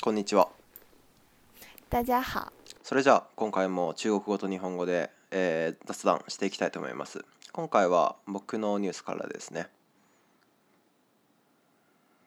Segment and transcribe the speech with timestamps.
[0.00, 0.48] こんにちは。
[1.90, 2.50] 大家好。
[2.82, 7.22] それじゃあ今回も中国語と日本語で、えー、雑談していきたいと思います。
[7.52, 9.68] 今回は僕のニュースからですね。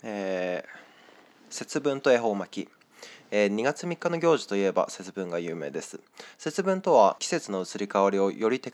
[0.03, 2.69] えー、節分と恵方巻き。
[3.31, 5.99] えー、2月3日の行事といえば節分が有名です。
[6.37, 8.71] 節分とは季節の移り変わりをより手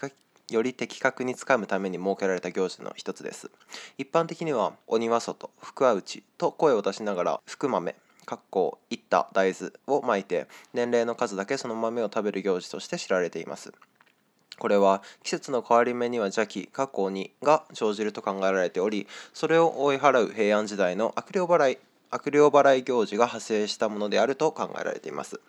[0.52, 3.50] より的確につかむために設けられた行事の一つです
[3.98, 7.96] 一般的には鬼は外福は内と声を出しながら福豆
[8.26, 13.73] かっこいった大豆をまいて年齢の数だけその豆を食べる行事として知られています
[14.59, 21.78] これは季節の変わり目には邪気過去にが生じると考えられておりそれを追い払う平安時代の悪霊払い
[22.12, 25.40] 悪霊払い行事が派生したものであると考えられています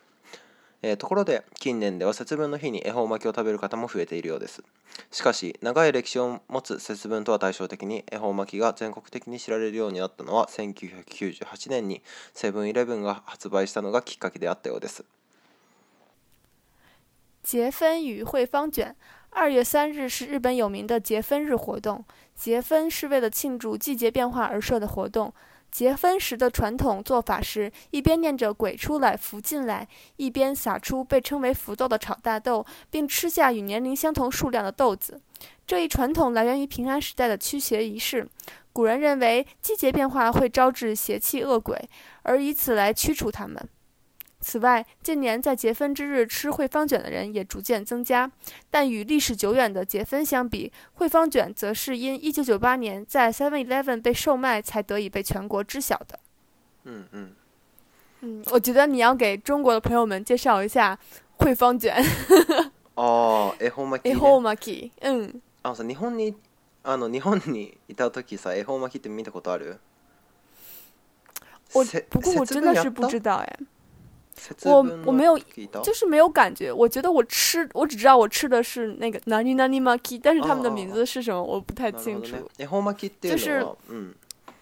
[0.85, 4.65] えー、ところで近年では節分の日に恵方巻きを食べる方も増えているようです
[5.13, 12.03] しかし長い歴史を持つ節分とは対照的に恵方巻きが全国的に知られるようになったのは1998年に
[12.35, 15.05] セブンイレブンが発売したのがきっかけであったようです
[17.45, 18.95] 节分与惠方卷
[19.35, 22.05] 二月三日是日本有名的节分日活动。
[22.37, 25.33] 节分是为了庆祝季节变化而设的活动，
[25.73, 35.19] 结婚时的传统做法是，一边念着“鬼出来，福进来”，一边撒出被称为“福豆”的炒大豆，并吃下与年龄相同数量的豆子。
[35.67, 38.29] 这一传统来源于平安时代的驱邪仪式。
[38.75, 41.83] 古人认为，季节变化会招致邪气恶鬼，
[42.23, 43.57] 而以此来驱除他们。
[44.43, 48.29] 此外，近年在结婚之日吃汇方卷的人也逐渐增加，
[48.71, 56.19] 但与历史久远的结婚相比，汇方卷则是因1998年在 s e v e e n l e v e n 被售卖才得以被全国知晓的。
[56.85, 57.31] 嗯嗯
[58.23, 60.99] 嗯，我觉得你要给中国的朋友们介绍一下
[61.57, 61.95] 方卷。
[62.95, 63.53] 嗯。
[63.61, 63.73] 日
[66.99, 67.41] 本日本
[67.87, 68.39] いたさきっ
[69.01, 69.79] て見たことある？
[71.75, 73.59] 我不过我真的是不知道哎。
[74.65, 75.39] 我我没有，
[75.83, 76.73] 就是没有感觉。
[76.73, 82.37] 我觉得我吃，我只知道我吃的是那个 nani nani maki，但是他们的名字是什么，我不太清楚。
[83.21, 84.13] 就是，嗯，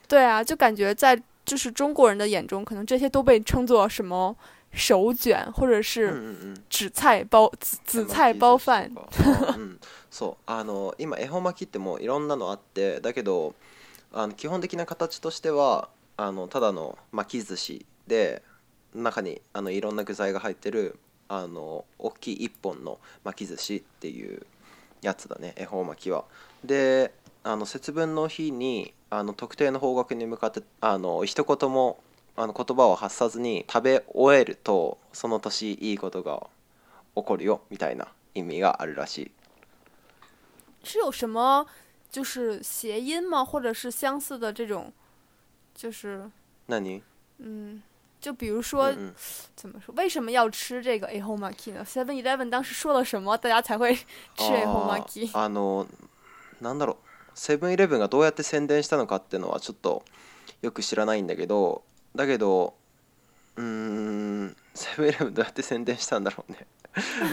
[0.09, 4.34] 对啊，就感觉在就是中国人的眼中，可能这些都被称作什么
[4.72, 6.34] 手卷，或者是
[6.69, 8.91] 紫菜包紫紫菜包饭。
[10.12, 13.54] そう、あの今恵方巻きってもいろんなのあって、だけど、
[14.12, 18.42] あの基本的な形としてはあのただの巻き寿司で。
[18.94, 24.44] 中にあのいろんな具材が入ってるあの大きい1本の巻き寿司っていう
[25.02, 26.24] やつだね恵方巻きは。
[26.64, 27.12] で
[27.42, 31.98] あの節分の日にあの特定の方角に向かってあの一言も
[32.36, 36.46] あの言葉を発さずに食べ終えるとその年いいことが
[37.16, 39.30] 起こるよみたいな意味があるらしい。
[40.82, 41.66] 是有什么
[42.10, 43.44] 就是谐音吗？
[43.44, 44.90] 或者是相似的这种，
[45.74, 46.24] 就是？
[46.66, 47.02] 何？
[47.38, 47.80] 嗯。
[48.20, 49.14] 就比如说，嗯、
[49.56, 49.94] 怎么说？
[49.97, 53.94] 为什么要吃这个 a h o m a k i 呢？Seven Eleven 当时说了什么，大家才会
[54.36, 55.50] 吃 a h o m a k i
[56.62, 56.98] なんだろう、
[57.34, 60.03] セブンイレブンがどうやって宣伝したのかっていうのはちょっと
[60.60, 61.82] よく知らないんだけど、
[62.14, 62.75] だけど、
[63.56, 66.66] うーん、セブンイレブンどうやって宣伝したんだろうね。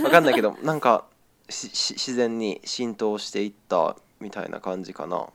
[0.06, 1.04] わかんないけど、なんか
[1.50, 5.28] しし自然に浸透していったみたいな感じかな。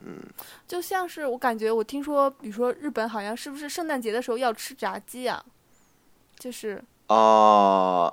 [0.00, 0.18] 嗯，
[0.66, 5.42] 就像是我感觉，我听说，比如说日本，好像是不是圣诞节的时候要吃炸鸡啊？
[6.38, 8.12] 就是啊。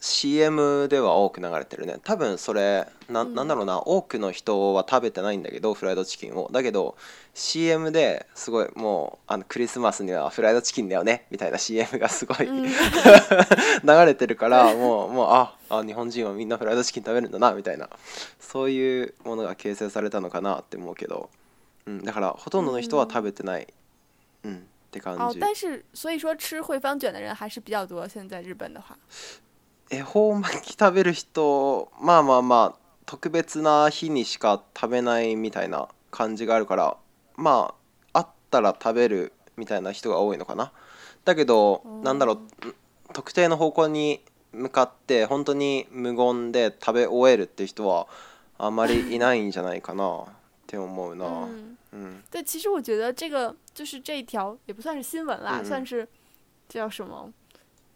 [0.00, 6.96] CM では多く流れてるね多分それな,、なんだろうな多くの人は食べてないんだけどフライドチキンをだけど
[7.34, 12.70] CM ですごいもうあのクリスマスにはフライドチキンだよねみたいな CM がすごい、うん、 流
[14.04, 17.88] れてるからもうもうああ日本人はみんなフライドチキン食べるんだなみたいな
[18.38, 21.30] そういうものが形成されたのかなって思うけど、
[21.86, 23.66] うん、だからほとんどの人は食べてない。
[24.44, 25.22] うん、うんって感じ。
[25.22, 28.08] 哦，但是所以说吃惠方卷的人还是比较多。
[28.08, 28.96] 现在日本的话，
[29.90, 32.74] 恵方巻き食べる人まあまあまあ
[33.06, 36.96] 特別な日にしか食べないみたいな感じがあるから
[37.36, 37.74] ま
[38.12, 40.72] ああったら食べるみたいな人が多いのかな
[41.24, 42.32] だけどなんだろ
[42.66, 42.72] う
[43.12, 48.08] 特定の方向に向かって本当に無言で食べ終えるって人は
[48.58, 50.24] あまりいないんじゃないかなっ
[50.66, 51.26] て思うな。
[51.92, 52.24] うん。
[52.30, 56.08] 但其实我觉得这个就是这一条也不算是新闻啦，算是
[56.68, 57.30] 叫什么？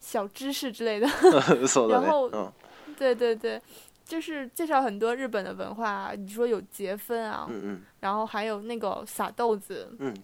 [0.01, 1.07] 小知识之类的，
[1.91, 2.29] 然后，
[2.99, 3.61] 对对对，
[4.05, 6.13] 就是介绍很多日本的文化啊。
[6.17, 10.15] 你说有结婚啊，嗯嗯，然后还有那个撒豆子，嗯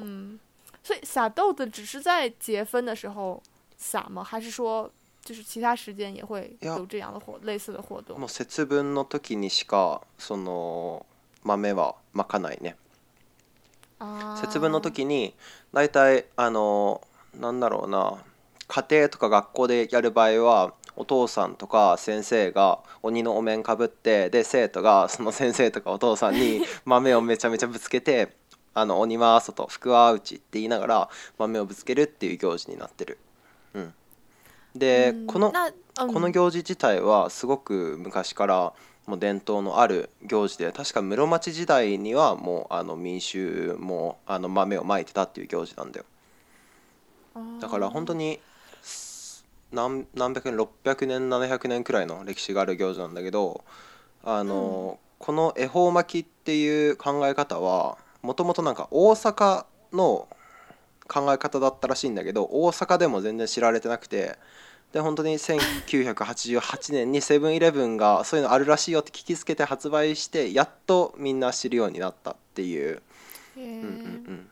[0.00, 0.38] 嗯，
[0.82, 3.42] 所以撒豆子只是在结婚的时候
[3.76, 4.22] 撒吗？
[4.22, 4.88] 还是说
[5.24, 8.16] 就是其他时间也会有这样的活类似的活动？
[8.18, 11.04] 嗯，結婚の時にしかその
[11.42, 11.92] 豆は
[12.26, 12.76] かないね。
[14.00, 15.34] の時に
[16.36, 17.02] あの
[17.34, 18.14] なんだろうな。
[18.66, 28.36] 家庭とか学校でやる場合はお父さんとか先生が鬼のお面かぶってで生徒がその先生とかお父さんに 豆をめちゃめちゃぶつけて
[28.74, 33.18] 「あの鬼はと福は内」って言いながら豆をぶつけるっていう行事になってる。
[33.74, 33.94] うん、
[34.76, 35.52] で、ん、この
[35.96, 38.72] この行事自体はすごく昔から
[39.06, 46.06] もう伝統のある行事で確か室町時代にはもうあの民衆もあの豆をまいてたっていう行事なんだよ。
[47.60, 48.38] だから本当に
[49.74, 53.64] 何百年600年700年くらいの歴史がある行事なんだけど
[54.22, 60.28] あの、うん、この恵方巻きっていう考え方はもともとなんか大阪の
[61.08, 64.38] 考え方だったらしいんだけど大阪でも全然知られてなくて
[64.92, 73.02] で本当に1988年にセブンイレブンがそういうのあるらしいよって聞きつけて発売してやっとみんな知るようになったっていう。
[73.56, 74.50] うんうんうん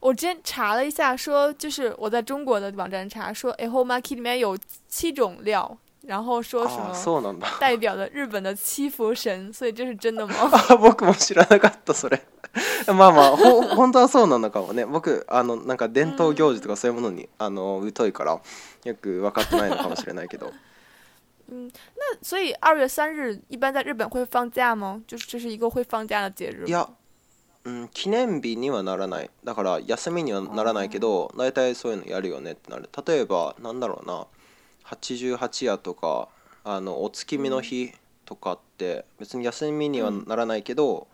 [0.00, 4.56] 我之前查了一下，说就是我在中国的网站查，说 Aho Market 里面有
[4.88, 10.34] 七种料，然后说什么代表的日本的七福神，所以这是真的吗？
[10.36, 12.20] 啊， 僕も知らなかったそれ。
[12.92, 14.84] まあまあ、ほ本当はそうなのかもね。
[14.86, 18.40] 僕あのなんか伝統行事とかそういうものにあの疎いから、
[18.84, 20.50] よくかってないのかもしれないけど。
[21.50, 25.00] 嗯， 那所以二月三日一般在日本会放假吗？
[25.06, 26.64] 就是这是一个会放假的节日
[27.64, 34.26] うん、記念日にはならないだから休みにはならないけど大体そういうのやるよねってなる例えばなんだろうな
[34.86, 36.28] 88夜とか
[36.64, 37.92] あのお月見の日
[38.24, 41.06] とかって別に休みにはならないけど、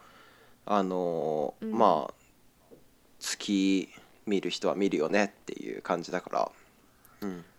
[0.68, 2.74] うん、あの、うん、まあ
[3.18, 3.88] 月
[4.26, 6.50] 見る人は見るよねっていう感じだから。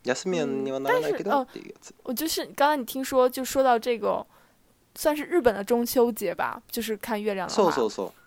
[0.05, 1.43] 休みにていうや
[1.81, 1.93] つ。
[2.05, 4.25] 我就是刚刚你听说就说到这个，
[4.95, 7.73] 算是日本的中秋节吧，就是看月亮的话。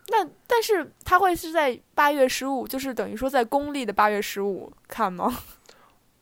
[0.09, 5.33] 那但是它会是在八月十五，就是等于说在公历的八月十五看吗？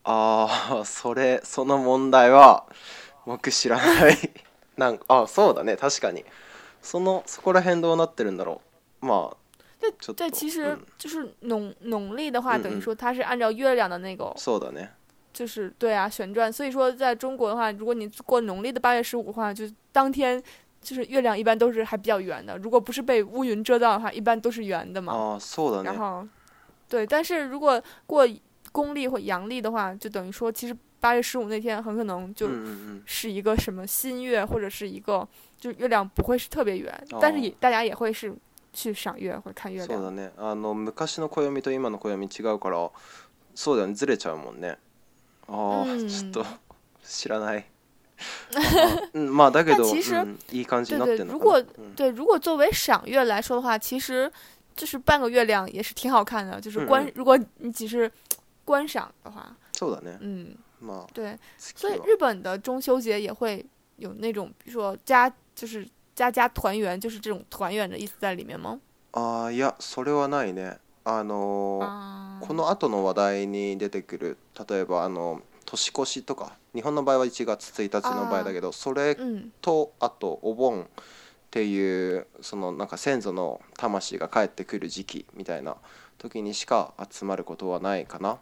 [0.04, 0.46] 啊，
[0.86, 2.62] それその問題は
[3.26, 4.16] 僕知らない。
[4.78, 6.24] なんあ、そうだね、確かに。
[6.80, 8.62] そのそこら辺どうなってるんだろ
[9.02, 9.06] う。
[9.08, 14.32] まあ、で、ちょっと、其实就是农农历的话，等于说它是按照月亮的那个。
[14.38, 14.90] そうだね。
[15.34, 16.54] 就是对啊，旋转。
[16.54, 20.42] 所以说，在中国的话，如果你过农历的八月十五的话，就当天。
[20.82, 25.14] 就是月亮一般都是还比较圆的，如果不是被乌云遮到的话，一般都是圆的嘛。
[25.14, 25.40] 哦，
[25.72, 25.84] 的。
[25.84, 26.26] 然后，
[26.88, 28.28] 对，但是如果过
[28.72, 32.50] 公历或阳历的话，就等于说，其实八月十五那天很可能就
[33.06, 35.28] 是一个什么新月，或者是一个，
[35.58, 38.34] 就月亮不会是特别圆，但是也大家也会是
[38.72, 40.02] 去赏月或者看月亮。
[40.16, 40.74] 是あの
[41.06, 42.90] 昔のと今の違うから、
[43.54, 44.78] そうだね、ずれちゃうもんね。
[45.48, 46.46] あ ちょっと
[47.04, 47.69] 知らない。
[48.52, 51.62] 但其实，对对，如果
[51.96, 54.32] 对如果作为赏月来说的话，其实
[54.76, 58.12] 就是半个月亮也是挺好看的，就是观如果你只是
[58.66, 59.56] 观赏的话。
[59.74, 60.18] そうだね。
[60.20, 63.66] 嗯，嘛，对，所以日本的中秋节也会
[63.98, 68.80] 有那种，比如说家就是家家团圆，就是这种团圆的意思在里面吗？
[69.14, 70.78] あいやそれはないね。
[71.06, 71.80] あの
[72.42, 73.14] この後の話
[73.44, 74.38] 題に出てくる
[74.68, 76.59] 例えばあの年越しとか。
[76.74, 79.18] 日本の場合は1月1日の場合だけどそれ
[79.62, 80.86] とあとお盆っ
[81.50, 85.78] ていうそのなんか先祖の魂が帰ってくる時期みたいな
[86.20, 88.38] 時にしか集まることはないかなっ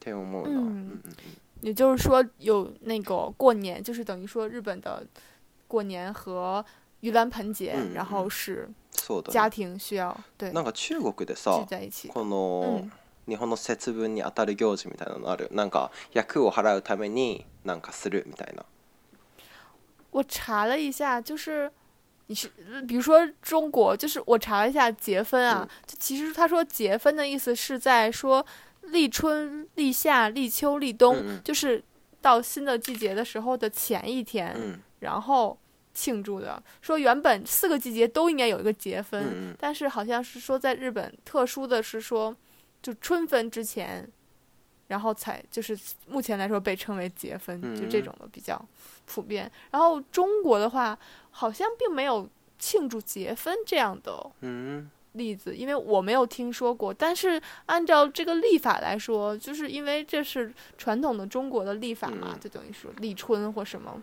[0.00, 0.60] て思うな。
[1.62, 5.04] 也就是说，有那个过年，就是等于说日本的
[5.66, 6.64] 过年和
[7.00, 8.68] 盂兰盆节，嗯、然后是
[9.30, 10.52] 家庭需要对。
[10.52, 11.64] なん中国でさ、
[12.12, 12.92] この、うん
[13.26, 15.48] 日本の節分にあたる行事みたいなのある。
[15.50, 18.64] なんか役を払うためになんかするみたいな。
[20.12, 21.70] 我查了一下，就是
[22.28, 22.48] 你是
[22.88, 25.68] 比如说中国，就是我查了一下结婚啊。
[25.86, 28.44] 就其实他说结婚的意思是在说
[28.82, 31.82] 立春、立夏、立秋、立冬，就是
[32.22, 35.58] 到新的季节的时候的前一天，然后
[35.92, 36.62] 庆祝的。
[36.80, 42.34] 说原本四个季节都应该有一个结婚但是好像是说在日本特殊的是说。
[42.86, 44.08] 就春分之前，
[44.86, 45.76] 然后才就是
[46.06, 48.56] 目前来说被称为节分，就这种的比较
[49.06, 49.50] 普遍。
[49.72, 50.96] 然后中国的话，
[51.32, 52.28] 好像并没有
[52.60, 54.30] 庆祝节分这样的
[55.14, 56.94] 例子，因为我没有听说过。
[56.94, 64.00] 但是按照这个历法来说，就是因为这是传统的中国的历法嘛，就等于说立春或什么，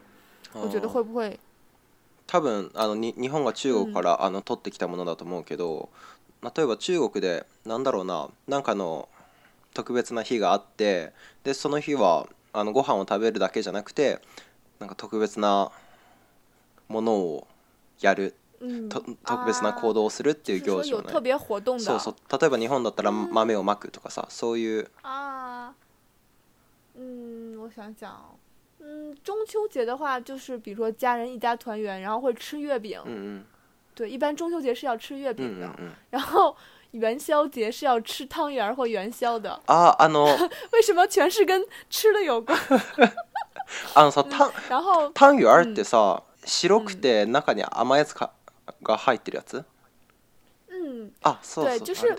[0.52, 1.40] 我觉得会不会？
[2.26, 5.88] 他们あの日本が中国からあの取ってきたものだと思うけど。
[6.52, 9.08] 例えば中国でなんだろうななんかの
[9.74, 14.20] 特別な日があってでその日はあのご飯を食べるだけじゃなくて
[14.80, 15.72] なんか特別な
[16.90, 17.48] ものを
[18.02, 21.10] やる、うん、と特別な行動をするっていう行事を、ね、
[21.80, 25.72] そうそう例えば日本だったら豆をまくとかさ、うん、そういうあ
[26.96, 28.10] ん我想想
[28.82, 33.00] 嗯中秋节的话就是比如说家人一家团圆然后会吃月饼
[33.96, 35.70] 对，一般中秋节是要吃月饼的，
[36.10, 36.56] 然后
[36.92, 40.26] 元宵节是要吃汤圆或元宵的啊啊！no，
[40.74, 42.58] 为什么全是跟吃的有关？
[43.96, 46.14] 汤然后汤圆儿就是啥？
[46.44, 49.66] 白的，里面有甜的，
[50.70, 52.14] 嗯，啊，对，就是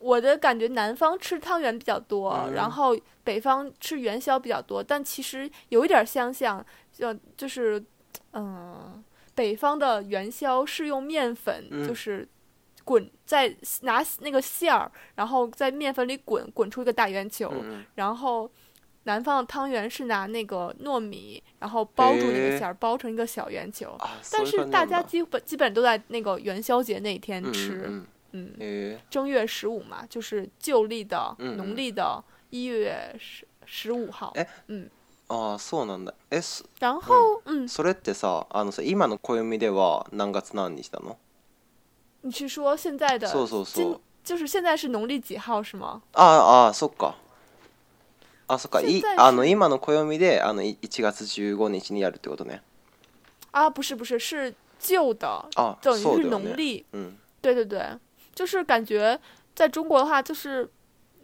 [0.00, 7.82] 我的感觉，南方吃汤圆比较多，然后北方吃元宵比较多，但其实有一点相像，就就是
[8.32, 9.02] 嗯。
[9.34, 12.26] 北方的元宵是用面粉，就是
[12.84, 17.52] 滚在拿那个馅儿，然后在面粉里滚滚出一个大圆球。
[17.94, 18.50] 然后
[19.04, 23.96] 南方的汤圆是拿那个糯米，然后包住那个馅儿，包成一个小圆球。
[24.32, 34.34] 但是大家基本基本都在那个元宵节那天吃，嗯，正月十五嘛，就是旧历的农历的一月十十五号，
[34.68, 34.88] 嗯。
[35.32, 41.16] ああそうなんだえそ然后嗯それってさあのさ今の暦では何月何日なの
[42.22, 46.00] 你是说现在的そうそうそう就是现在是农历几号是吗？
[46.12, 47.16] ああああそっか
[48.46, 52.60] あそっかいあの今の暦であの1月15日にやるってことね
[53.52, 56.84] あ不是不是，是旧的，あそう是だよ农ね历。
[56.92, 57.12] うん
[57.42, 57.98] 对对对，
[58.34, 59.20] 就是感觉
[59.54, 60.68] 在中国的话，就是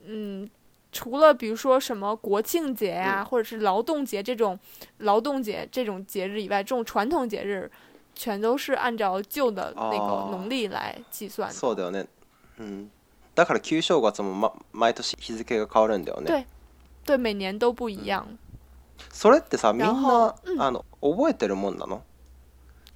[0.05, 0.47] 嗯，
[0.91, 4.59] 除了比如说什么国庆节呀，或者是劳动节这种，
[4.99, 7.71] 劳动节这种节日以外，这种传统节日，
[8.15, 11.55] 全都是按照旧的那个农历来计算的。
[11.55, 12.07] そうだよね。
[12.59, 12.89] 嗯。
[13.35, 16.27] だから旧正月も毎年日付が変わるんだよね。
[16.27, 16.47] 对，
[17.05, 18.27] 对，每年都不一样。
[19.13, 22.01] それってさ、みんなあの覚えてるもんだの？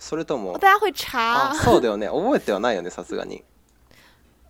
[0.00, 0.58] それとも？
[0.58, 1.54] 大家会查？
[1.54, 2.08] そうだよね。
[2.08, 2.90] 覚えてはないよね。
[2.90, 3.44] さすがに。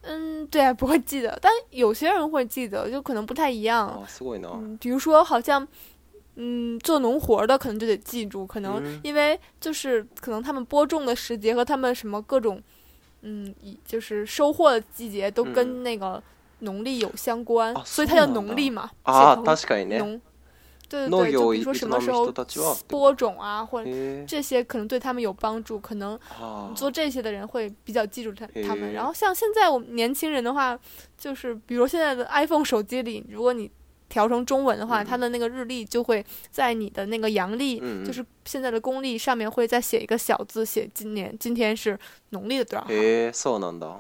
[0.02, 4.04] 嗯，对啊，不会记得，但有些人会记得，就可能不太一样。
[4.20, 5.66] 嗯、比如说，好像，
[6.34, 12.60] 嗯，做农活的可能就得记住，可能因为就是可能他们播种的时节和他们什么各种，
[13.22, 13.52] 嗯，
[13.86, 16.20] 就是收获的季节都跟那个
[16.60, 18.90] 农历有相关，所以它叫农历嘛。
[19.04, 20.20] 啊，確かにね。
[20.92, 22.30] 对对，就比如说什么时候
[22.86, 23.90] 播种啊，或者
[24.28, 25.78] 这些可能对他们有帮助。
[25.80, 26.18] 可能
[26.76, 28.92] 做这些的人会比较记住他他们。
[28.92, 30.78] 然后像现在我们年轻人的话，
[31.16, 33.70] 就是比如现在的 iPhone 手机里，如果你
[34.10, 41.98] 调成中文的话，它的那个日历就会在你的那个阳历，就是现在的公历上面会再写一个小字，写今年今天是
[42.30, 42.90] 农历的多少号。
[42.90, 43.96] 诶，そうなんだ。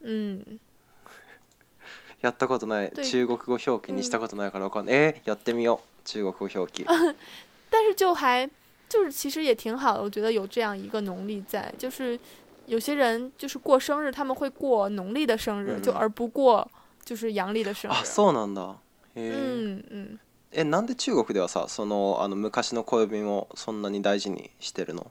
[0.00, 0.42] 嗯。
[2.22, 3.10] やったことない。
[3.10, 5.20] 中国語表記にしたことないからわかんない。
[5.26, 5.91] やってみよう。
[6.04, 6.84] 中国标记，
[7.70, 8.48] 但是就还
[8.88, 12.18] 就是其实也挺好的，我觉得有这样一个农历在，就是
[12.66, 16.68] 有些人就是过生日，他们会过农历的生日，就而不过
[17.04, 17.94] 就是阳历的生日。
[17.94, 18.74] 啊，なんだ，
[19.14, 20.18] 嗯嗯。
[20.54, 25.06] え、なんで中国ではさ、そのあの昔の暦をそんなに大事にしてるの？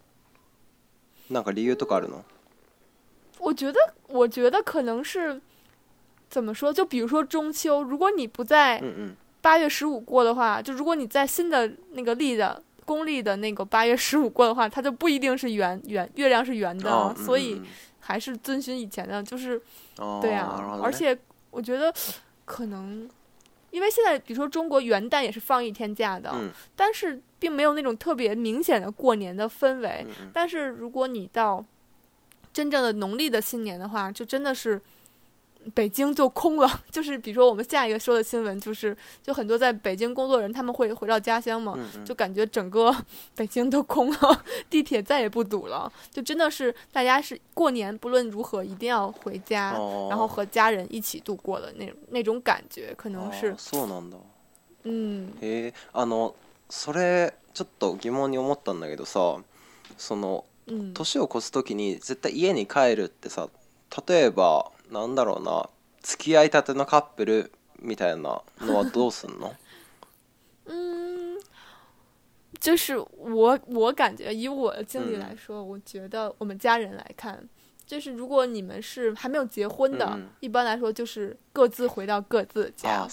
[1.32, 2.24] なんか理由とかあるの？
[3.40, 5.42] 我觉得，我觉得可能是
[6.30, 6.72] 怎么说？
[6.72, 9.16] 就比如说中秋，如果你不在，嗯嗯。
[9.42, 17.60] 八月十五过的话，就如果你在新的那个历的公历的那个八月十五过的话，它就不一定是圆圆月亮是圆的，所以
[18.00, 19.60] 还是遵循以前的，就是
[20.22, 20.78] 对啊。
[20.84, 21.18] 而且
[21.50, 21.92] 我觉得
[22.46, 23.10] 可能
[23.72, 26.32] 因为现在，比如说中国元旦也是放一天假的，
[26.76, 30.06] 但是并没有那种特别明显的过年的氛围。
[30.32, 31.64] 但是如果你到
[32.54, 34.80] 真正的农历的新年的话，就真的是。
[35.76, 42.94] 北京就空了， 就是比如说我们下一个说的新闻，就是就很多在北京工作人他们会回到家乡嘛，就感觉整个
[43.36, 49.74] 北京都空了， 地铁再也不堵了，就真的是大家是过年不论如何一定要回家，
[50.10, 53.56] 然后和家人一起度过的那那种感觉，可能是。
[53.74, 54.04] 哦，
[54.84, 55.32] 嗯。
[55.94, 56.34] あの、
[56.70, 59.44] それちょっと疑問に思ったんだけどさ、
[59.98, 60.44] その
[60.94, 63.50] 年を越すときに絶対家に帰るってさ、
[64.08, 64.72] 例えば。
[64.92, 65.70] なんだろうな、
[66.02, 69.56] 付き合いたてのカップルみたいなのはどうすんの？
[70.68, 71.40] 嗯，
[72.60, 77.42] 就是我我感觉以我的经历来说，我觉得我们家人来看，
[77.86, 82.72] 就是如果你们是还没有结婚的，一般来说就是各自回到各自。
[82.84, 83.08] 啊，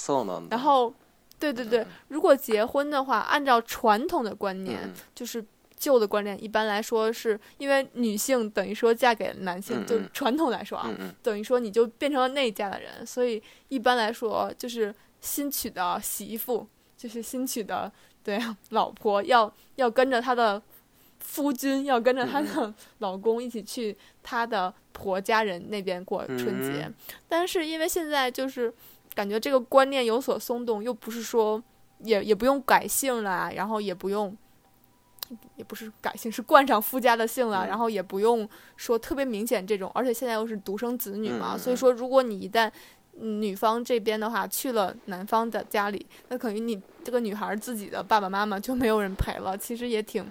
[0.50, 0.92] 然后，
[1.38, 5.44] 对对对，如果结婚的话，按照传统的观念，就是。
[5.78, 10.90] 旧的观念一般来说是因为女性等于说嫁给男性，就传统来说啊，
[11.22, 16.66] 等于说你就变成了那家的人，所以一般来说就是新娶的媳妇，
[16.96, 17.90] 就是新娶的
[18.22, 18.38] 对
[18.70, 20.60] 老婆要要跟着她的
[21.20, 26.90] 夫君，要跟着她的老公一起去她的婆家人那边过春节。
[27.28, 28.72] 但是因为现在就是
[29.14, 31.62] 感觉这个观念有所松动，又不是说
[32.02, 34.36] 也也不用改姓了，然后也不用。
[35.56, 42.70] 也不是改姓，是惯上夫家的姓了，然后也不用说特别明显这种，而且现在又是独生子女嘛，所以说如果你一旦
[43.14, 50.24] 女方这边的话去了男方的家里，那可能你这个女孩自己的爸爸妈妈就没有人陪了，其实也挺，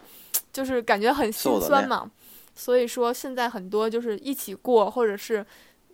[0.54, 2.10] 就是感觉很心酸嘛。
[2.56, 5.46] 所以说现在很多就是一起过，或者是。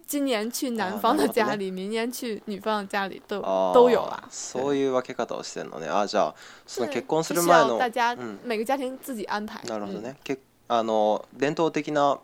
[0.10, 3.42] 今年去男方の家里、明年去女方の家里都
[3.74, 4.24] 都有啊。
[4.30, 5.88] そういう分け方をしてるのね。
[5.90, 6.36] あ、じゃあ
[6.68, 9.64] その結婚する前の、大家、每个家庭自己安排。
[9.66, 10.18] なるほどね。
[10.24, 12.20] けあの伝統的な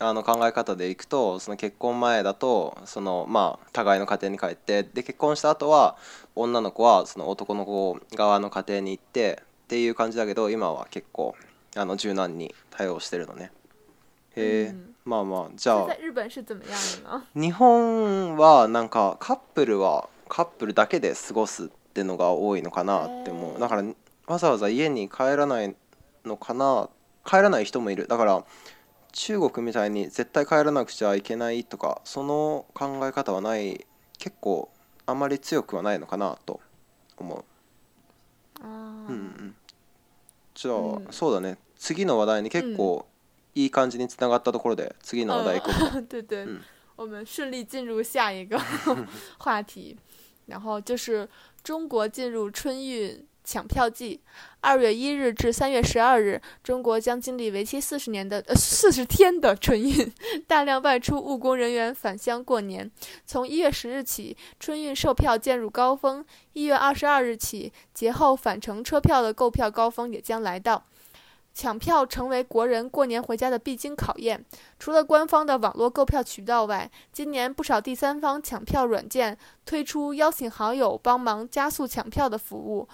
[0.00, 5.96] あの考え方でいくとその結婚前だとその、まあ、互いの家庭に帰ってで結婚した後は
[6.36, 11.34] 女の子はその男の子側の家庭に行ってっていう感じだけど今は結構
[11.76, 13.50] あの柔軟に対応してるのね。
[14.36, 17.24] へえ、うん、まあまあじゃあ在日本是怎么样的呢？
[17.34, 23.84] 日本はなんかカップルはカップルだけで過ごすってのが多いのかなって思うだから
[24.26, 25.74] わざわざ家に帰らない
[26.26, 26.90] のかな
[27.24, 28.44] 帰らない人もいるだから
[29.12, 33.86] 中国みたいに絶対帰らなくちゃいけないとかその考え方はない
[34.18, 34.70] 結構
[35.06, 36.60] あまり強くはないのかなと
[37.16, 37.44] 思う
[38.62, 39.54] あうんうん
[40.54, 43.06] じゃあ、うんそうだね次の話題に結構
[43.60, 45.62] いい感じに繋がったところで、次の話題。
[46.08, 46.46] 对对，
[46.94, 48.58] 我们顺利进入下一个
[49.38, 49.96] 话题，
[50.46, 51.28] 然后就是
[51.64, 54.20] 中国进入春运抢票季。
[54.60, 60.12] 二月一日至三月十二日，中国将经历为期四十年的、呃四十天的春运，
[60.46, 62.88] 大量外出务工人员返乡过年。
[63.26, 66.22] 从一月十日起，春运售票渐入高峰；
[66.52, 70.84] 一月二十二日起，节后返程车票的购票高峰也将来到。
[71.58, 74.44] 抢票成为国人过年回家的必经考验。
[74.78, 79.36] 除了官方的网络购票渠道外，今年不少第三方抢票软件
[79.66, 82.88] 推出邀请好友帮忙加速抢票的服务。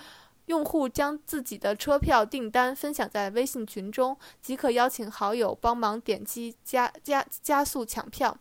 [0.46, 8.34] 用户将自己的车票订单分享在微信群中，即可邀请好友帮忙点击加加加速抢票。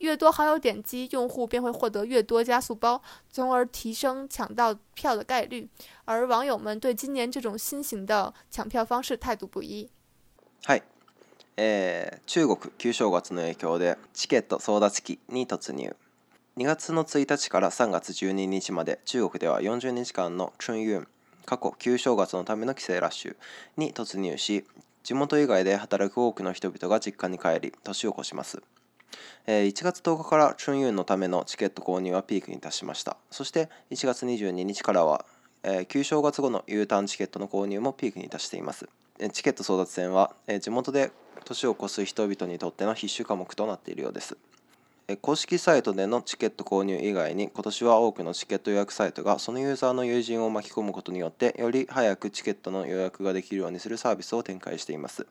[0.00, 5.68] 越多好友点击，用户便会获得越多加速包，从而提升抢到票的概率。
[6.04, 9.90] 而网友们对今年这种新型的抢票方式态度不一。
[11.56, 15.96] え中国旧正月の影響でチケット争奪期に突入。
[16.56, 21.06] 2月の1日から3月12日まで中国では40日間の春運
[21.46, 23.36] 過去旧正月のための帰省ラッシュ
[23.76, 24.64] に突入し
[25.04, 28.60] 地元以外で働く多くの人々が実家に帰り年を越します。
[29.46, 35.24] 1月10日から春ュユのためのチケット購入はピークに達しましたそして1月22日からは
[35.88, 38.88] 旧正月後の U ターンチケットの購入もピークに達しています
[39.32, 41.10] チケット争奪戦は地元で
[41.44, 44.36] 年を越す人々にとっての必修科目となっているようです
[45.22, 55.26] 公式サイトでのチケット購入以外に今年は多くのチケット予約サイトがそのユーザーの友人を巻き込むことによってより早くチケットの予約ができるようにするサービスを展開しています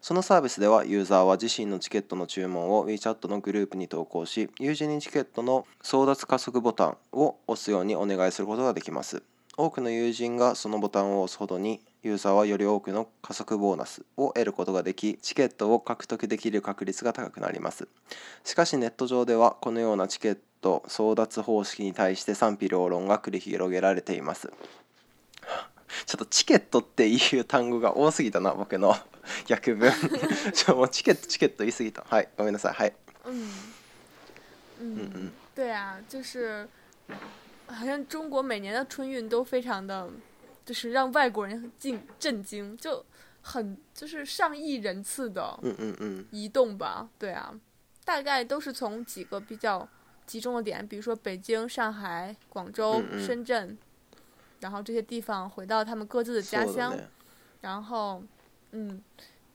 [0.00, 9.22] そのサービスではユーザーは自身のチケットの注文を WeChat のグループに投稿し友人にチケットの争奪加速ボタンを押すようにお願いすることができます
[9.56, 17.86] 多くの友人がそのボタンを押すほどにユーザーはより多くの加速ボーナスを得ることができチケットを獲得できる確率が高くなります
[18.42, 24.48] しかしネット上ではこのようなチケット争奪方式に対して賛否両論が繰り広げられています
[26.06, 29.22] ちょっとチケットっていう単語が多すぎたな僕の约分，
[30.90, 32.04] チケットチケット言いぎた。
[32.08, 32.74] はい、ごめんなさい。
[32.74, 32.92] はい。
[33.26, 33.70] 嗯
[35.14, 35.30] 嗯。
[35.54, 36.68] 对啊，就是
[37.66, 40.08] 好像中国每年的春运都非常的，
[40.64, 43.04] 就是让外国人震震惊，就
[43.42, 45.58] 很就是上亿人次的
[46.30, 47.08] 移动吧。
[47.18, 47.54] 对啊，
[48.04, 49.86] 大概都是从几个比较
[50.26, 53.76] 集中的点，比如说北京、上海、广州、深圳，
[54.60, 56.98] 然后这些地方回到他们各自的家乡，
[57.60, 58.22] 然后。
[58.72, 59.00] 嗯，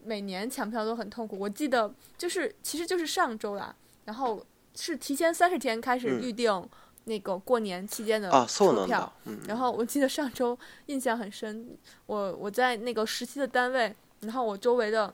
[0.03, 1.37] 每年抢票都很痛苦。
[1.39, 3.75] 我记得就是，其实就是上周啦，
[4.05, 4.43] 然后
[4.75, 6.67] 是提前三十天开始预定
[7.05, 9.11] 那个过年期间的车票。
[9.25, 11.69] 嗯，然后我记得上周印象很深，
[12.05, 15.13] 我我在那个实习的单位，然后我周围的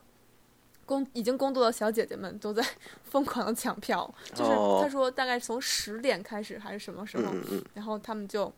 [0.84, 2.62] 工已经工作的小姐姐们都在
[3.04, 4.50] 疯狂抢票，就是
[4.82, 7.32] 她说大概从十点开始还是什么时候，
[7.74, 8.52] 然后他们就。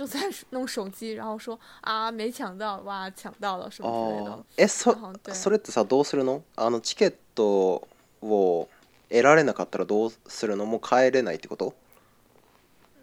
[0.00, 0.18] 就在
[0.56, 4.30] 弄手机，然后说啊没抢到，哇抢到了什么之类的。
[4.30, 4.94] 哦，えそ
[5.34, 6.40] それってさどうするの？
[6.56, 7.82] あのチケット
[8.22, 8.68] を
[9.10, 10.64] 得られなかったらどうするの？
[10.64, 11.74] もう帰れないってこと？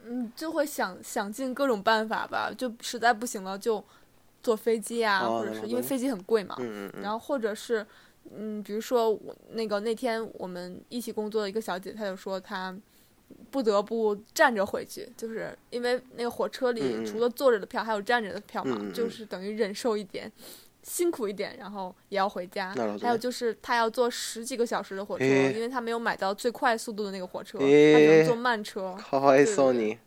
[0.10, 2.52] 嗯，就会想想尽各种办法吧。
[2.58, 3.84] 就实在不行了，就
[4.42, 6.56] 坐飞机啊，或者是因为飞机很贵嘛。
[6.58, 7.02] 嗯嗯。
[7.04, 7.86] 然后或者是
[8.36, 12.76] 嗯，比如说我那个那天我们一起工作的一个小姐，她就说她。
[13.50, 20.32] 不得不站着回去，就是因为那个火车里除了坐着的票，还有站着的票嘛，就是等于忍受一点，
[20.84, 22.74] 辛苦一点，然后也要回家。
[23.02, 28.96] 还有就是他要坐十几个小时的火车，因为他没有买到最快速度的那个火车，他只能坐慢车。
[29.02, 29.98] 好好爱送你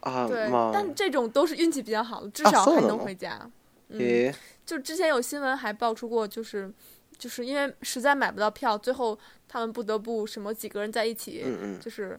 [0.00, 0.26] 啊！
[0.26, 3.48] 对，但这种都是运气比较好的，至少还能回家。
[3.88, 4.32] 嗯，
[4.64, 6.70] 就之前有新闻还爆出过，就是
[7.16, 9.16] 就是因为实在买不到票，最后
[9.48, 12.18] 他们不得不什么几个人在一起，嗯嗯，就是。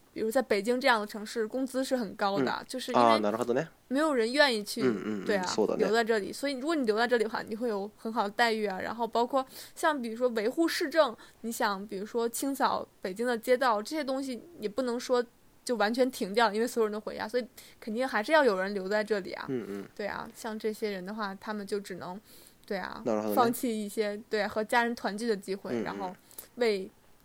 [0.13, 3.19] 比如在北京这样的城市，工资是很高的，就是因为
[3.87, 4.81] 没有人愿意去，
[5.25, 5.45] 对啊，
[5.77, 6.33] 留在这里。
[6.33, 8.77] 所以，如果你留在这里的话，你会有很好的待遇啊。
[8.81, 15.23] 然后，包括像比如说维护市政，你想，比如说清扫北京的街道这些东西，也不能说
[15.63, 17.47] 就完全停掉，因为所有人都回家，所以
[17.79, 19.45] 肯定还是要有人留在这里啊。
[19.47, 19.87] 嗯嗯。
[19.95, 22.19] 对啊，像这些人的话，他们就只能，
[22.65, 23.01] 对啊，
[23.33, 26.13] 放弃一些对和家人团聚的机会，然后
[26.55, 26.91] 为。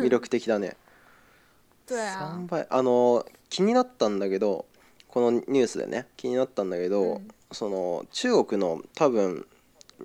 [0.00, 0.76] 魅力的だね
[1.88, 4.66] 3倍あの気になったんだけど
[5.08, 9.46] このニュースでね気になったんだけど、うんその中国の多分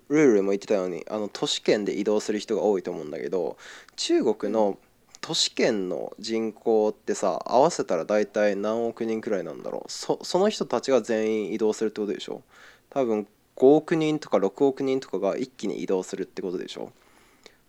[0.07, 3.57] ルールも言ってたようにあの都市圏で移動する人が多いと思うんだけど
[3.97, 4.77] 中国の
[5.19, 12.43] 都市圏の人口ってさ合わせたら大体何億人くらいなんだろうそその人たちが全員移動するってことでしょ
[12.89, 16.93] 多分5億人とか6億人とかが一気に移動するってことでしょ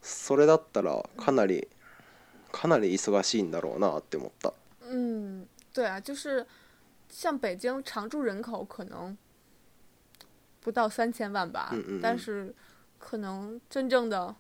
[0.03, 1.67] それだったらかなり
[2.55, 4.53] かなり忙しいんだろうなって思った。
[4.89, 6.47] 嗯，对啊，就是
[7.09, 9.17] 像北京常住人口可能
[10.61, 12.55] 不到三千万吧，但是
[12.99, 14.33] 可能真正的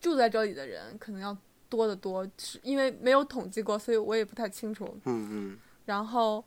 [0.00, 1.36] 住在这里的人可能要
[1.68, 4.96] 多得多，是因为没有统计过，所以我也不太清楚。
[5.04, 5.58] 嗯嗯。
[5.84, 6.42] 然后，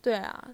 [0.00, 0.48] 对啊，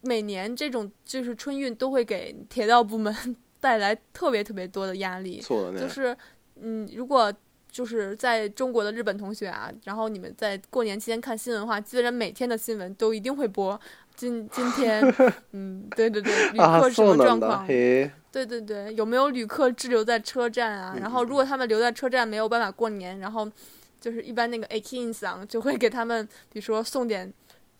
[0.00, 3.14] 每年这种就是春运都会给铁道部门
[3.60, 6.16] 带来特别特别多的压力，就是
[6.56, 7.32] 嗯，如果。
[7.76, 13.78] 就是在中国的日本同学啊，然后你们在过年期间看新闻的话，基本上每天的新闻都一定会播。
[14.14, 15.04] 今今天，
[15.52, 17.66] 嗯，对对对，旅客什么状况？
[17.66, 18.10] 对
[18.46, 20.96] 对对，有没有旅客滞留在车站啊？
[20.98, 23.46] 然后如果他们留在车站没有办法过年，然后
[24.00, 27.30] 就是一般那个 Aki Inn 就会给他们，比如说送点。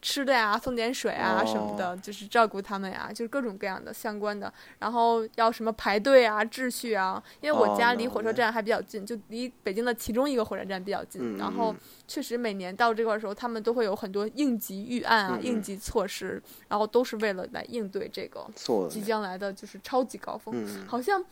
[0.02, 4.52] 吃的呀，送点水啊什么的，就是照顾他们呀，就是各种各样的相关的。
[4.78, 11.36] 然后要什么排队啊、秩序啊，因为我家离火车站还比较近，就离北京的其中一个火车站比较近。
[11.38, 11.74] 然后
[12.06, 18.46] 确实每年到这块儿时候，他们都会有很多应急预案啊、应急措施，然后都是为了来应对这个
[18.88, 20.56] 即将来的就是超级高峰。
[20.86, 21.24] 好像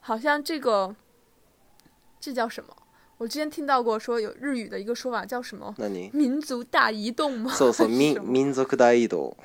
[0.00, 0.94] 好像这个
[2.20, 2.74] 这叫什么？
[3.22, 5.72] 我之前听到过说有日语的一个说法叫什么？
[6.12, 7.52] 民族大移動吗？
[7.54, 9.36] そうそう、民民族大移動。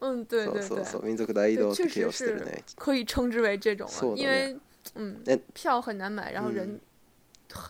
[0.00, 2.42] 嗯，对对对，そうそう民族大移動确实是
[2.76, 4.54] 可以称之为这种了，因为
[4.96, 5.16] 嗯，
[5.54, 6.78] 票很难买，然后人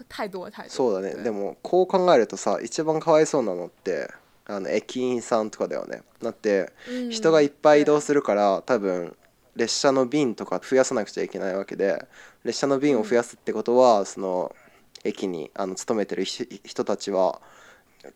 [0.09, 0.68] 太多太多。
[0.68, 1.14] そうだね。
[1.22, 4.11] でもこう考えるとさ、一番かわいそうなのって。
[4.48, 6.70] あの駅員さんとかだよねだって
[7.11, 9.16] 人がいっぱい移動するから、多分
[9.56, 12.06] 列車の便とか増やさなくちゃいけないわけで
[12.44, 14.54] 列車の便を増やすってことは、その
[15.04, 17.40] 駅にあの勤めてる人たちは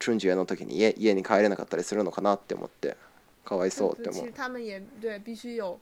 [0.04, 2.96] 春節の時に家家に帰れなかったりするのかなって思って
[3.44, 4.30] かわいそうって思う。
[4.34, 5.78] 他们也对必须有，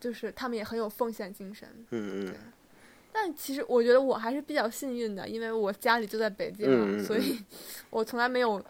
[0.00, 1.68] 就是他们也很有奉献精神。
[1.90, 2.34] 嗯嗯。
[3.12, 7.38] 但其实我觉得我还是比较幸运的，因为我家里就在北京嗯、所以
[7.88, 8.62] 我从来没有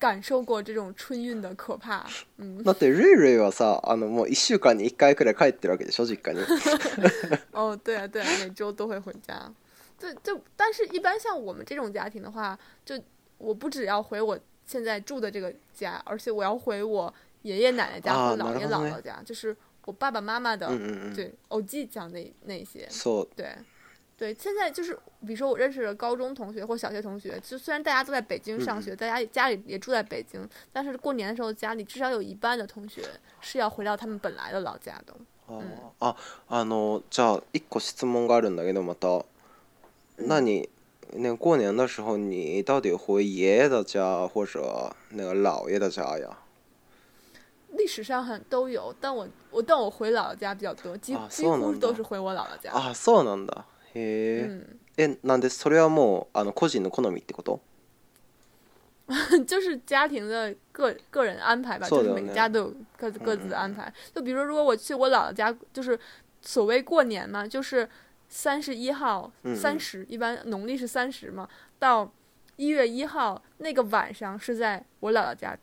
[0.00, 2.04] 感受过这种春运的可怕。
[2.38, 2.60] 嗯。
[2.64, 6.40] だって瑞瑞はさ、あのもう一週間に一回くらい帰ってるわけでしょ、実家に。
[7.52, 9.52] 哦，对啊，对啊，每周都会回家。
[9.98, 12.94] 对，就，但是一般像我们这种家庭的话，就
[13.36, 20.68] 我不只要回我现在住的这个家，而且我要回我爷爷奶奶家或姥爷姥姥家，就是我爸爸妈妈的，
[21.14, 22.88] 对，偶记讲那那些，
[23.34, 23.52] 对，
[24.16, 24.34] 对。
[24.34, 24.94] 现在就是，
[25.26, 33.02] 比如说我认识的高中同学或小学同学，就虽然大家都在北京上学，大家家里也住在北京，但是过年的时候家里至少有一半的同学
[33.40, 35.14] 是要回到他们本来的老家的。
[35.48, 35.56] 啊
[35.98, 36.16] 啊，
[36.48, 39.24] あのじゃあ一個質問があるんだけどまた。
[40.20, 40.68] 那你，
[41.12, 46.38] 那过年的时候，你到底回爷爷的家，或者那个姥爷的家呀？
[47.72, 52.72] 历史上很都有，但我我但我回姥姥家比较多，几乎几乎都是回我姥姥家。
[52.72, 53.64] 啊，そうなんだ。
[53.94, 54.64] へえ。
[55.06, 57.60] え、なんでそれはもうあの個人の好みってこと？
[59.46, 63.90] 就是家庭的个个人安排吧，就是每个家都有各自各自的安排。
[64.14, 65.98] 就比如说，如果我去我姥姥家，就是
[66.42, 67.88] 所谓过年嘛，就是。
[68.28, 71.48] 三十一号三十，一般农历是三十嘛？
[71.78, 72.10] 到
[72.56, 75.56] 一月一号那个晚上是在我姥姥家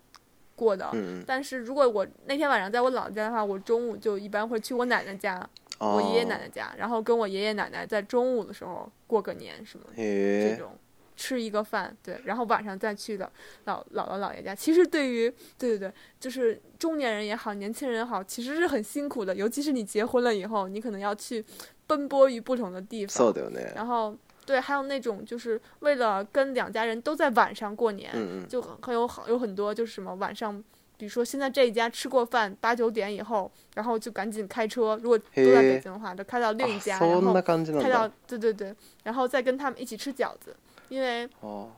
[0.56, 0.92] 过的。
[1.26, 5.48] 但是如果我那天晚上在我姥姥家的话，我中午就一般会去我奶奶家，
[5.80, 10.76] 我爷爷奶奶家，然后跟我爷爷奶奶在中午的时候过个年什么这种
[11.16, 11.96] 吃一个饭。
[12.02, 13.32] 对，然后晚上再去的
[13.68, 14.56] 姥姥姥姥爷家。
[14.56, 19.36] 其实对于对对对，就是中年人也好，年轻人也好，其实是很辛苦的。
[19.36, 21.46] 尤其是你结婚了以后，你可能要去。
[21.88, 23.34] 奔波于不同的地方，
[23.76, 30.62] 然后对，还有那种就是为了跟两家人都在晚上过年，嗯就很有很有很多就是什么晚上，
[30.98, 37.34] 比如说现在这一家吃过饭八九点以后，然后就赶紧开车，如果都在北京的话，就开到另一家，然后
[37.80, 40.56] 开到，对对对，然后再跟他们一起吃饺子，
[40.90, 41.70] 因为哦，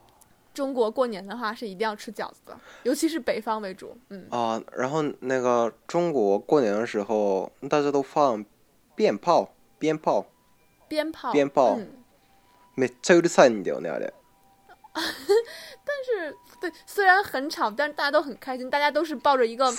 [0.53, 8.45] 中国过年的话是一定要吃饺子的，尤其是北方为主，嗯啊，然后那个中国过年的时候大家都放
[8.95, 9.51] 鞭炮。
[9.79, 10.25] 鞭炮，
[10.87, 11.89] 鞭炮，鞭炮，嗯，
[15.85, 19.71] 但是，对，虽然很吵，但是大家都很开心，大家都是抱着一个，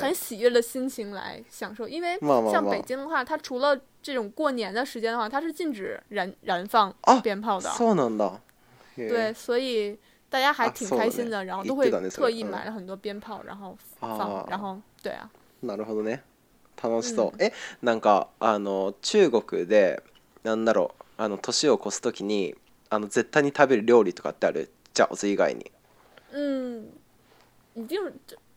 [0.00, 2.18] 很喜悦的心情来享受，因为
[2.50, 7.78] 像北京的话，它除了这种过年的时间的话，它是禁止燃燃放鞭炮的，啊，
[8.96, 9.96] 对，所以
[10.28, 15.30] 大家还挺开心的，然后都会特意买了很多鞭炮，然后放，然后对啊，
[15.60, 16.12] 拿着好多呢。
[16.76, 20.02] 楽しそう、うん、えなんかあの中国で
[20.44, 22.54] なんだろうあの年を越す時に
[22.90, 25.70] あの絶対に食べる料理とかってあるジャオズ以外に
[26.32, 26.86] 嗯
[27.74, 27.98] 一定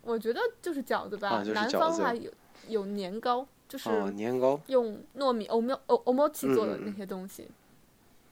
[0.06, 2.32] 我觉得就是饺子吧、南方还有
[2.68, 7.52] 有年糕就是年糕用糯米欧妙欧欧妙奇做的那些东西、嗯、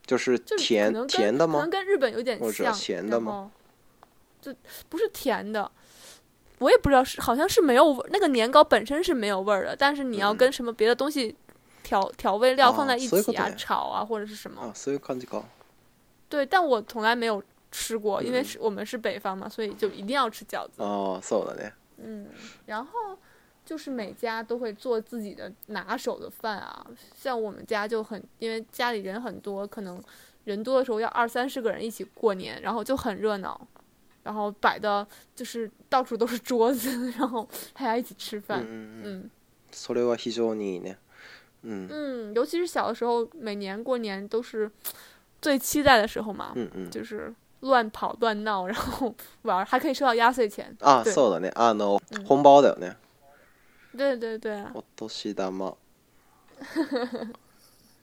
[0.06, 3.52] 就是甜甜的吗可能跟日本有点像咸的吗
[4.41, 4.54] 就
[4.89, 5.69] 不是甜的
[6.60, 11.36] 我也不知道是，好像是没有那个年糕本身是没有味儿的，但是你要跟什么别的东西
[11.84, 14.62] 调调味料放在一起啊，炒啊或者是什么。
[14.62, 14.74] 啊，
[16.30, 17.41] 对，但我从来没有
[17.72, 20.82] 吃过，因为我们是北方嘛，所以就一定要吃饺子。
[22.00, 22.28] 嗯，
[22.67, 22.91] 然后
[23.65, 26.86] 就是每家都会做自己的拿手的饭啊，
[27.20, 30.02] 像我们家就很，因为家里人很多，可能
[30.43, 33.60] 人多的时候要二三十个人一起过年，然后就很热闹。
[34.28, 38.60] 然后摆的就是到处都是桌子， 然后大家一起吃饭。
[38.62, 39.30] 嗯，嗯。
[39.72, 40.98] それは非常にね。
[41.62, 41.88] 嗯。
[41.90, 44.70] 嗯，尤其是小的时候，每年过年都是
[45.42, 46.52] 最期待的时候嘛。
[46.56, 46.92] 嗯嗯。
[46.92, 50.76] 就是乱跑乱闹，然后玩，还可以收到压岁钱。
[50.82, 51.50] 啊，そうだね。
[51.54, 52.96] あの、红包だよね。
[53.98, 54.52] 对对对。
[54.74, 55.78] お年玉。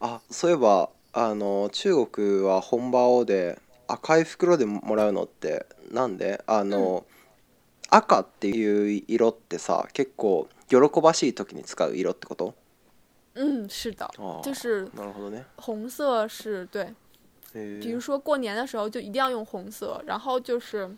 [0.00, 3.58] あ、 そういえばあの中国は本場で。
[3.88, 7.04] 赤い袋でもらうのってなんであの、うん、
[7.96, 12.54] 赤っていう色ってさ結構喜ばしい時に使う色ってこと
[13.36, 14.08] ん、是的，
[14.44, 14.88] 就是
[15.56, 16.94] 红色是对，
[17.52, 20.88] 比如说过年的时候就一定要用红色，然后就是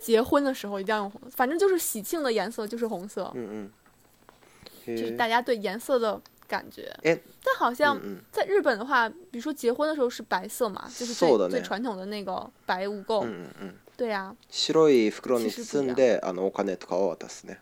[0.00, 3.30] 结婚的时候一定要用红，反正就是喜庆的颜色就是红色。
[3.34, 3.70] 嗯
[4.86, 6.20] 嗯，就是大家对颜色的
[6.54, 13.24] 感觉哎，但好像在日本的话，比如说结婚的时候是白色嘛，就是最最传统的那个白无垢。
[13.26, 14.34] 嗯嗯对呀。
[14.50, 17.58] 白い袋にんであのお金とかを渡すね。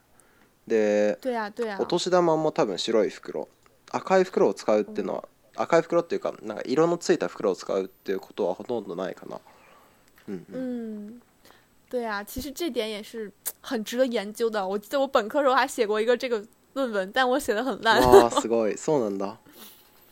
[0.69, 1.79] 对呀对呀。
[1.81, 3.49] お年玉も多分白い袋。
[3.91, 9.41] 赤い袋を使うっていうのは、赤い袋っていうかなんか色のついた袋を使うっていうことはほとんどないかな。
[10.29, 10.53] 嗯嗯。
[10.53, 11.21] 嗯，
[11.91, 13.31] 对呀，其实这点也是
[13.63, 14.67] 很值得研究的。
[14.67, 16.45] 我记得我本科时候还写过一个这个。
[16.75, 17.99] 论文，但我写的很烂。
[18.01, 19.27] 啊，すごい，送人的。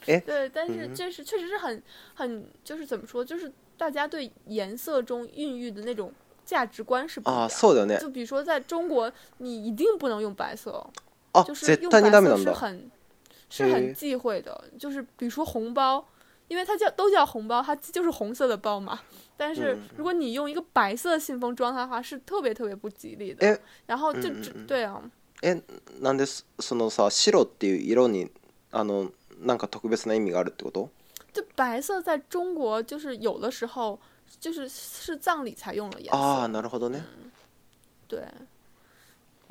[0.06, 0.18] 哎。
[0.20, 1.82] 对，但是这是确实是很
[2.14, 6.12] 很就是怎么说，就是大家对颜色中孕育的那种
[6.44, 7.46] 价值观是不一样的。
[7.46, 7.98] 啊，そうだね。
[8.00, 10.78] 就比如说，在中国，你一定不能用白色就
[11.40, 11.44] 啊，
[11.80, 12.90] 用白色是很
[13.48, 16.04] 是很忌讳的，就是比如说红包，
[16.48, 19.00] 因为它叫都叫红包，它就是红色的包嘛。
[19.36, 23.58] 但是如果你用一个白色信封装它的话，是特别特别不吉利的。
[23.86, 25.00] 然后就只对啊。
[25.42, 25.62] え
[26.00, 28.30] なんでそのさ白っていう色に
[28.72, 30.90] あのなんか特別な意味があるってこと
[31.32, 33.98] 就白色在中国就是有的时候
[34.40, 36.16] 就是是葬礼才用的颜色。
[36.44, 37.02] あなるほどね。
[37.18, 37.30] 嗯、
[38.08, 38.24] 对。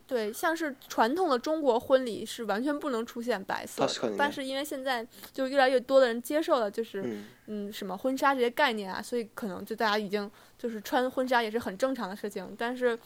[0.09, 3.85] 对，像是传统的中国婚礼是完全不能出现白色，
[4.17, 12.55] 但是因为现在就越来越多的人接受了，就是嗯什么婚纱这些概念啊，所以可能就大家已经就是穿婚纱也是很正常的事情。
[12.57, 12.97] 但是，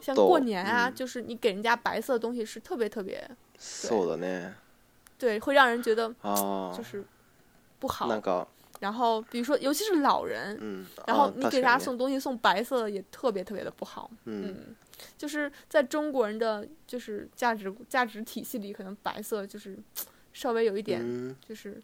[0.00, 3.28] 像过年啊，就是你给人家白色的东西是特别特别，
[5.18, 6.08] 对，会让人觉得
[6.72, 7.04] 就是
[7.80, 8.08] 不好。
[8.80, 14.76] 然后，比如说，尤其是老人，嗯，然后你给他送东西送白色的也特别特别的不好，嗯。
[15.18, 19.78] 就是在中国人的就是价值价值体系里，可能白色就是
[20.32, 21.80] 稍微有一点就是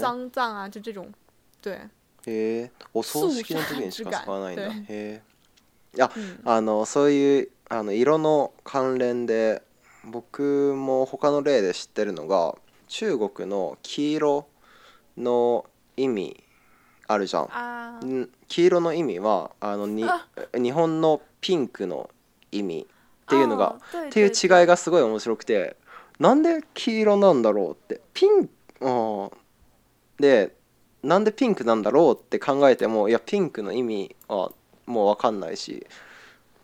[0.00, 1.12] 丧葬啊，就这种
[1.60, 1.80] 对。
[2.26, 4.68] 诶，お葬式の時にしか使わないんだ。
[4.88, 5.20] 诶，
[5.94, 6.10] いや
[6.44, 9.62] あのそういうあの色の関連で、
[10.04, 12.56] 僕も他の例で知ってるのが、
[12.88, 14.46] 中国の黄色
[15.16, 15.66] の
[15.96, 16.42] 意味
[17.06, 17.48] あるじゃん。
[17.52, 18.00] あ、
[18.48, 20.04] 黄色の意味はあのに
[20.54, 22.10] 日本のピンクの
[22.52, 23.76] 意味っていうのが
[24.08, 25.76] っていう違いがすごい面白くて
[26.18, 28.48] なんで黄色なんだろうってピン
[28.80, 29.30] あ
[30.18, 30.54] で
[31.02, 34.50] なんでピンクなんだろうって考えてもいやピンクの意味は
[34.86, 35.86] もう分かんないし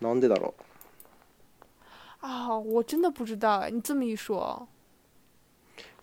[0.01, 0.61] なんでだろう
[2.21, 4.67] ああ我真的不知道你这么一说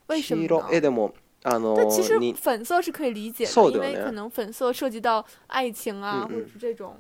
[0.08, 6.94] 为什么えでもあの但其实粉色是可以理解的、ね、因为可能粉色涉及到爱情啊、嗯、或者是这种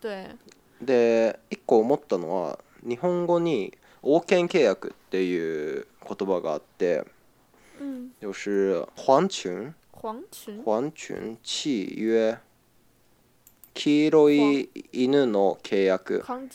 [0.00, 0.28] 对
[0.80, 7.04] で1個思ったのは日本語に王権契約っていう言葉があって、
[8.20, 12.38] 就是皇权黄权黄权契約
[13.74, 16.48] 黄色い犬の契約っ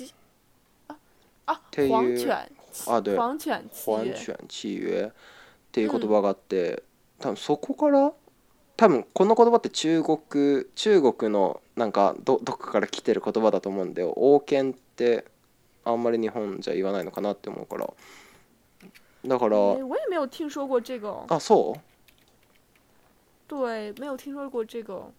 [1.72, 2.32] ていう
[2.88, 4.42] あで皇契約っ
[5.72, 6.84] ていう言葉があって、
[7.20, 8.12] 多分そこから
[8.82, 15.26] 多分この言葉って中国中国のなんかどどっかから来てる言葉だと思うんで王権って
[15.86, 17.88] あんまり日本じゃ言わないのかなって思うから
[19.24, 21.80] だから、えー、あそう
[23.54, 25.12] 对，没有听说过这个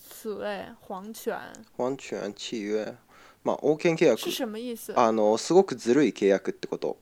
[0.00, 1.38] 词哎，皇权。
[1.76, 2.96] 皇权契約、
[3.44, 4.20] まあ王権契約。
[4.20, 4.94] 是什么意思？
[4.96, 6.96] あのすごくずるい契約ってこと。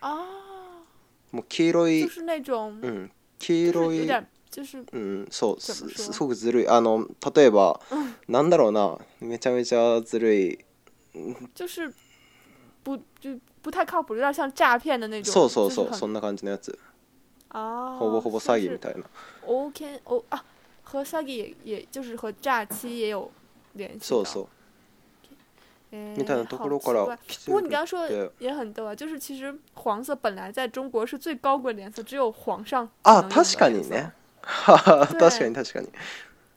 [0.00, 1.36] ああ。
[1.36, 2.02] もう黄色い。
[2.06, 2.80] 就是那种。
[2.82, 3.98] うん、黄色い。
[3.98, 5.82] 有点就是、うん、そうす
[6.20, 10.58] ごくずるいあの例えば、うなんだろうなめちゃめちゃずるい
[11.56, 11.90] 就是
[12.84, 16.78] 不就不太靠谱有点像诈骗的那种そうそうそうそんな感じのやつ
[17.48, 19.00] あほぼほぼ詐欺みたいな
[19.46, 20.44] OK おあ
[20.92, 23.30] 和詐欺也也就是和诈欺也有
[23.74, 24.46] 联系そうそう
[25.96, 27.06] みたいなところから
[27.46, 28.06] 不过你刚刚说
[28.38, 32.88] 也很逗啊，就是其实黄色本来在中国是最高贵的颜色，只有皇上。
[33.02, 34.10] 啊，確かにね。
[34.42, 35.88] 哈 哈，確かに確かに。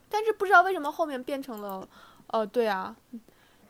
[0.09, 1.87] 但是不知道为什么后面变成了，
[2.27, 2.95] 呃，对啊，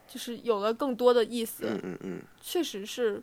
[0.08, 1.66] 就是有了更多的意思。
[1.66, 3.22] 嗯嗯嗯，确实是。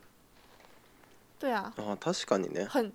[1.39, 1.73] 对啊。
[1.77, 2.67] 確かにね。
[2.69, 2.93] 很。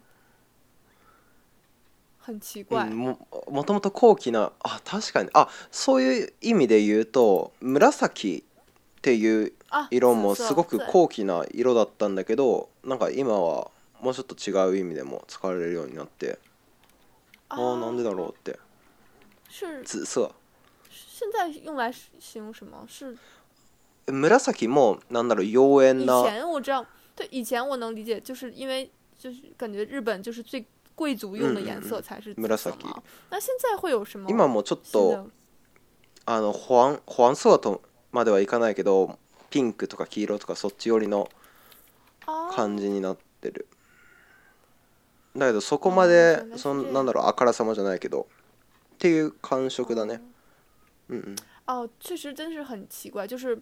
[2.21, 3.17] 很奇怪、も
[3.49, 8.43] もともと高貴なあ確かにあそういう意味で言うと紫
[8.97, 9.53] っていう
[9.91, 16.37] 色もすごく高貴な色だったんだけどなんか今はもうちょっと違う意味でも使われるようになって
[17.49, 18.57] 哦，なんでだろうって。
[19.49, 20.31] 是紫色。
[20.89, 22.85] 现在用来形容什么？
[22.87, 23.17] 是
[24.05, 26.21] 紫もなんだろう妖艶な。
[26.21, 33.01] 以前我知道，对，以前我能理解，就是因为就是感觉日本就是最贵族用的颜色才是紫色嘛。
[33.29, 34.27] 那现在会有什么？
[34.27, 35.29] 今もちょっと
[36.25, 37.81] あの黄黄色と
[38.11, 39.17] まではいかないけど、
[39.49, 41.29] ピンクとか黄色とかそっち寄りの
[42.51, 43.67] 感じになってる。
[45.37, 48.25] だけどそこまでそのなんだろう明るさまじゃないけどっ
[48.97, 50.19] ていう感触だね。
[51.09, 51.37] 嗯嗯。
[51.67, 53.57] 哦，确实真是很奇怪，就是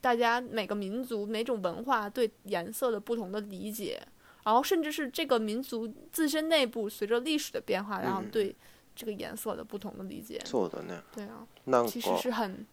[0.00, 3.98] 大家每个民族、每种文化对颜色的不同的理解，
[4.44, 8.54] 然后甚至是这个民族自身内部随着历史的变化，然后对
[8.96, 10.38] 这个颜色的不同的理解。
[10.44, 11.00] 做的呢？
[11.14, 11.46] 对啊，
[11.86, 12.66] 其实是很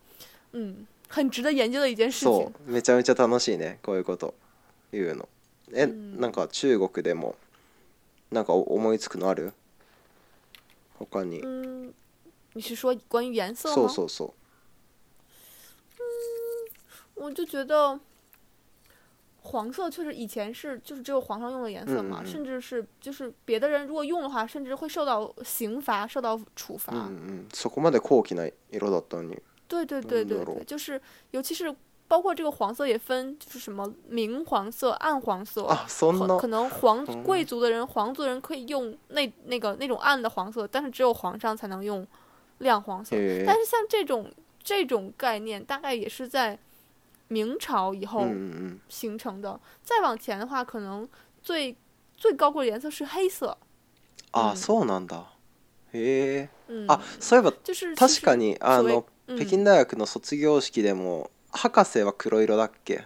[0.54, 2.52] 嗯很值得研究的一件事情。
[2.68, 4.34] めちゃめちゃ楽しいねこういうこと
[4.92, 5.30] 言うの。
[5.74, 7.36] えなんか中国でも。
[8.32, 9.54] なんか思いつくのある？
[10.98, 11.42] ほかに？
[11.42, 11.92] 嗯，
[12.54, 13.88] 你是说关于颜色吗？
[13.88, 14.32] う。
[15.98, 16.02] 以，
[17.16, 18.00] 我就觉得
[19.42, 26.94] 黄色确实以前是就是只有皇上用的颜色嘛，甚至是就是别的人如果用的话，甚至会受到刑罚、受到处罚。
[27.10, 29.38] 嗯嗯，そこまで高貴な色だったのに。
[29.68, 31.00] 对对对对，就是
[31.32, 31.76] 尤其是。
[32.12, 35.64] 包括这个黄色也分，就是什么明黄色、暗黄色。
[35.64, 35.88] 啊，
[36.41, 42.05] 可能皇贵族的人、皇族的人可以用那那个那种暗的黄色，但是只有皇上才能用
[42.57, 43.16] 亮黄色。
[43.45, 44.30] 但是像这种
[44.62, 46.59] 这种概念，大概也是在
[47.30, 48.28] 明朝以后
[48.89, 49.57] 形成的。
[49.82, 51.07] 再往前的话，可能
[51.41, 51.74] 最
[52.18, 53.57] 最高贵的颜色是黑色。
[54.32, 55.22] 啊，そうなんだ。
[55.93, 56.49] 诶。
[56.68, 56.86] 嗯。
[56.89, 57.53] あ、そういえば、
[57.95, 61.32] 確かにあの北京大学の卒業式でも。
[61.52, 63.06] 博士は黒色だっけ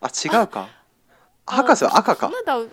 [0.00, 0.68] あ違うか
[1.46, 2.66] 博士は赤か那倒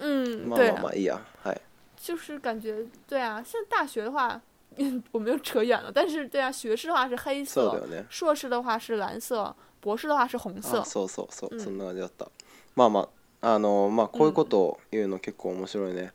[0.00, 1.60] 嗯まあまあまあいいやはい
[2.00, 2.74] 就是感觉
[3.08, 4.40] 对啊像大学的话
[5.12, 12.30] 我扯远了但是对啊学士的话是黑そうだよね硕士的话是蓝色博士的话是红色あそうそうそう、うんそんな感じだった
[12.74, 13.00] まあま
[13.42, 16.12] ああのまあこういうことを言うの結構面白いね、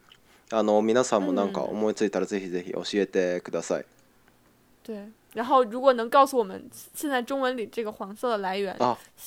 [0.49, 3.85] あの皆さんもなんか思いついたらぜひぜひ教えてください、
[4.81, 8.75] 对然后，如果能告诉我们现在中文里这个黄色的来源，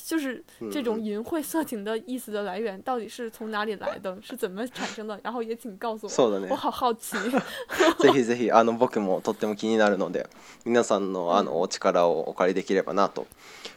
[0.07, 5.19] 就是这种淫秽色情的意思的来源到底是从哪里来的，是怎么产生的？
[5.23, 7.17] 然后也请告诉我，我好好奇。
[8.03, 10.29] ぜひぜひあの僕もとっても気になるので、
[10.65, 13.29] 皆さんのあのお力をお借りできればなと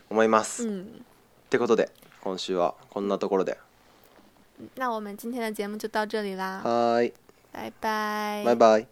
[0.10, 0.68] 思います。
[0.68, 1.06] うん。
[1.56, 1.92] ことで、
[2.24, 3.60] 今週はこんなところで。
[4.78, 6.62] 那我们今天的节目就到这里啦。
[6.64, 7.12] 嗨。
[7.52, 8.42] 拜拜。
[8.44, 8.88] 拜拜。